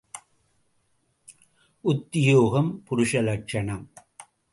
உத்தியோகம் 1.81 2.83
புருஷ 2.89 3.21
லக்ஷணம். 3.21 3.85